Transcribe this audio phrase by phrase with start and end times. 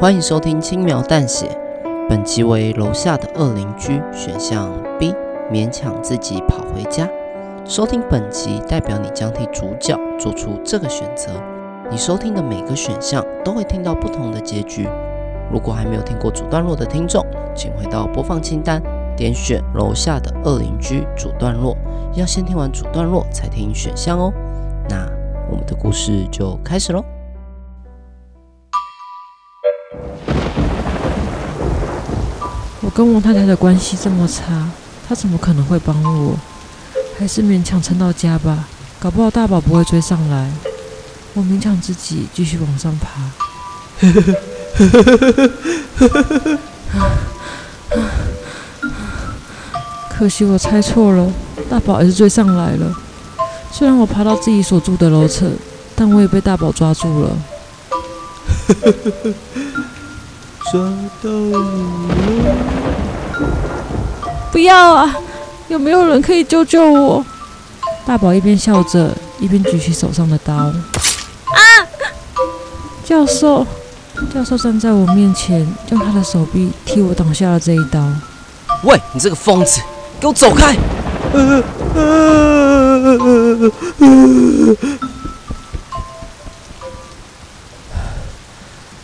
[0.00, 1.50] 欢迎收听轻描淡写，
[2.08, 5.12] 本集为楼下的恶邻居选项 B，
[5.50, 7.08] 勉强自己跑回家。
[7.64, 11.32] 收听本集代表你将替主角做出这个选择。
[11.90, 14.88] 你收听的每个选项都会听到不同的结局。
[15.52, 18.80] 如果还没有听过主段落的听众，请回到播放清单，
[19.16, 21.76] 点选楼下的恶邻居主段落，
[22.14, 24.32] 要先听完主段落才听选项哦。
[24.88, 25.10] 那
[25.50, 27.04] 我们的故事就开始喽。
[32.88, 34.66] 我跟王太太的关系这么差，
[35.06, 36.34] 她怎么可能会帮我？
[37.18, 38.66] 还是勉强撑到家吧，
[38.98, 40.50] 搞不好大宝不会追上来。
[41.34, 43.10] 我勉强自己继续往上爬。
[50.08, 51.30] 可惜我猜错了，
[51.68, 52.90] 大宝还是追上来了。
[53.70, 55.52] 虽然我爬到自己所住的楼层，
[55.94, 57.36] 但我也被大宝抓住了。
[60.70, 60.80] 抓
[61.22, 62.37] 到你了！
[64.58, 65.16] 不要啊！
[65.68, 67.24] 有没有人可以救救我？
[68.04, 70.52] 大宝一边笑着，一边举起手上的刀。
[70.52, 70.74] 啊！
[73.04, 73.64] 教授，
[74.34, 78.04] 教授站在我面前，用他的手臂替我挡下了这一刀。
[78.82, 79.80] 喂，你这个疯子，
[80.18, 80.74] 给我走开！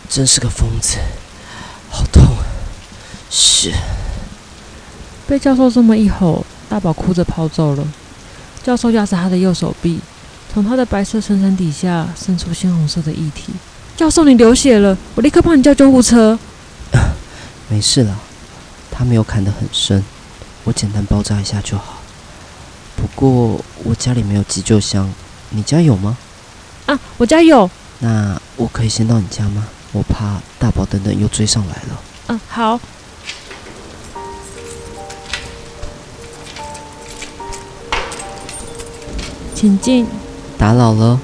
[0.09, 0.97] 真是个疯子。
[1.89, 2.21] 好痛
[3.29, 3.71] 是，
[5.27, 7.83] 被教授这么一吼，大宝哭着跑走了。
[8.63, 9.99] 教授压着他的右手臂，
[10.51, 13.53] 从他的白色衬衫底下渗出鲜红色的液体。
[13.95, 16.37] 教授，你流血了，我立刻帮你叫救护车。
[17.69, 18.17] 没事了，
[18.91, 20.03] 他没有砍得很深，
[20.63, 21.99] 我简单包扎一下就好。
[22.95, 25.11] 不过我家里没有急救箱，
[25.49, 26.17] 你家有吗？
[26.85, 27.69] 啊，我家有。
[27.99, 29.65] 那我可以先到你家吗？
[29.91, 32.01] 我怕大宝等等又追上来了。
[32.27, 32.79] 嗯，好。
[39.65, 40.05] 请进。
[40.59, 41.19] 打扰了。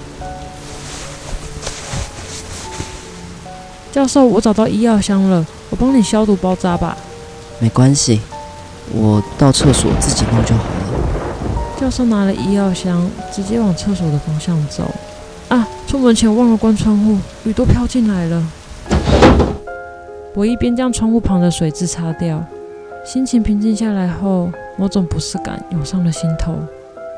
[3.91, 6.97] 教授，我找到医药箱了，我帮你消毒包扎吧。
[7.59, 8.19] 没关系，
[8.96, 11.80] 我到厕所自己弄就好了。
[11.80, 14.90] 教授拿了医药箱，直接往厕所的方向走。
[15.50, 18.44] 啊，出门前忘了关窗户，雨都飘进来了。
[20.34, 22.44] 我一边将窗户旁的水渍擦掉，
[23.06, 26.56] 心情平静下来后，某种不适感涌上了心头。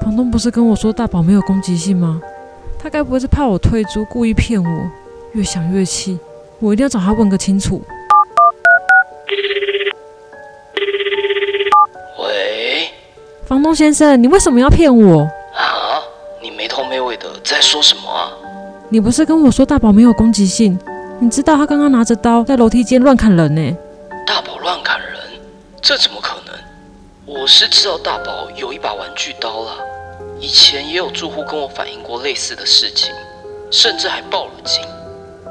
[0.03, 2.21] 房东不是跟我说大宝没有攻击性吗？
[2.77, 4.91] 他该不会是怕我退租，故意骗我？
[5.31, 6.19] 越想越气，
[6.59, 7.81] 我一定要找他问个清楚。
[12.19, 12.89] 喂，
[13.45, 15.21] 房东先生，你为什么要骗我？
[15.55, 16.03] 啊？
[16.41, 18.29] 你没头没尾的在说什么啊？
[18.89, 20.77] 你不是跟我说大宝没有攻击性？
[21.21, 23.77] 你知道他刚刚拿着刀在楼梯间乱砍人呢？
[24.27, 25.17] 大宝乱砍人？
[25.81, 26.53] 这怎么可能？
[27.25, 29.71] 我是知道大宝有一把玩具刀了，
[30.39, 33.13] 以前也有住户跟我反映过类似的事情，
[33.71, 34.83] 甚至还报了警，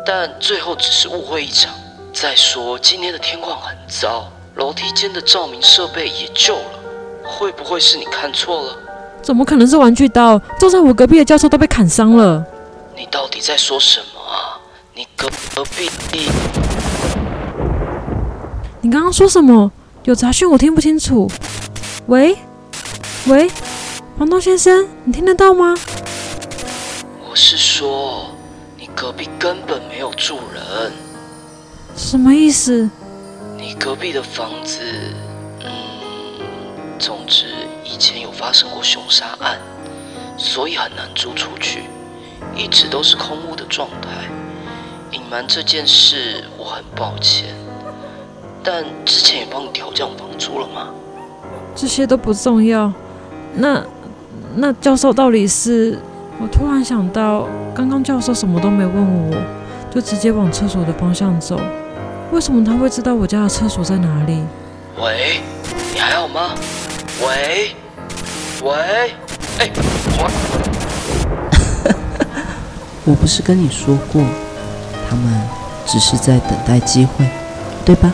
[0.06, 1.72] 但最后只是误会一场。
[2.12, 6.78] 再说今天的天况很糟，楼梯间的照明设备也旧了，
[7.24, 8.76] 会不会是你看错了？
[9.22, 10.38] 怎么可能是玩具刀？
[10.58, 12.44] 坐在我隔壁的教授都被砍伤了。
[12.94, 14.60] 你到底在说什么啊？
[14.94, 15.90] 你隔隔壁？
[18.82, 19.72] 你刚刚说什么？
[20.04, 21.30] 有杂讯，我听不清楚。
[22.08, 22.36] 喂，
[23.26, 23.48] 喂，
[24.22, 25.74] 房东先生，你听得到吗？
[27.28, 28.30] 我是说，
[28.78, 30.92] 你隔壁根本没有住人。
[31.96, 32.88] 什么意思？
[33.56, 34.78] 你隔壁的房子，
[35.64, 35.68] 嗯，
[37.00, 37.46] 总之
[37.82, 39.58] 以前有发生过凶杀案，
[40.38, 41.82] 所以很难租出去，
[42.54, 44.08] 一直都是空屋的状态。
[45.10, 47.52] 隐瞒这件事，我很抱歉。
[48.62, 50.90] 但之前也帮你调降房租了吗？
[51.74, 52.92] 这些都不重要。
[53.52, 53.84] 那
[54.56, 55.98] 那教授到底是……
[56.40, 59.36] 我突然想到，刚刚教授什么都没问我，
[59.94, 61.60] 就直接往厕所的方向走。
[62.32, 64.42] 为什么他会知道我家的厕所在哪里？
[65.00, 65.40] 喂，
[65.94, 66.54] 你还好吗？
[67.20, 67.76] 喂，
[68.64, 68.72] 喂，
[69.58, 69.70] 哎，
[70.18, 70.30] 我……
[73.04, 74.22] 我不是跟你说过，
[75.08, 75.32] 他们
[75.86, 77.24] 只是在等待机会，
[77.84, 78.12] 对吧？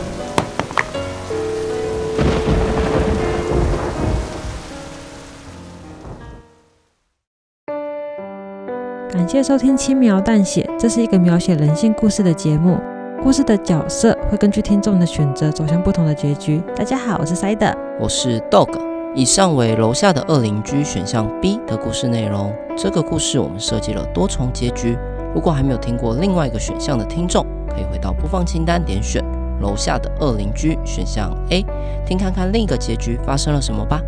[9.29, 12.79] 谢收听《轻描淡写》，这是一个描写人性故事的节目。
[13.21, 16.59] 故事的角色会根据听众的选择走向不同的结局。
[16.75, 18.71] 大家好，我是 Side，我是 Dog。
[19.13, 22.51] 以上为楼下的恶邻居选项 B 的故事内容。
[22.75, 24.97] 这个故事我们设计了多重结局。
[25.35, 29.23] 如果还没有听过另外一个选项的听众，可可以回到播放清单点选
[29.61, 31.63] 楼下的恶邻居选项 A，
[32.03, 34.01] 听看看另一个结局发生了什么吧。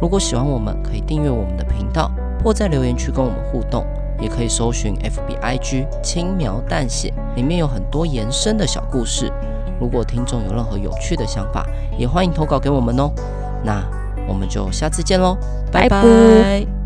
[0.00, 2.10] 如果喜欢我们，可以订阅我们的频道，
[2.44, 3.84] 或在留言区跟我们互动，
[4.20, 9.32] 也可以搜寻 FBIG 轻描淡写，里面有很多延伸的小故事。
[9.80, 11.66] 如果听众有任何有趣的想法，
[11.96, 13.10] 也欢迎投稿给我们哦。
[13.64, 13.82] 那
[14.26, 15.36] 我们就下次见喽，
[15.72, 16.77] 拜拜。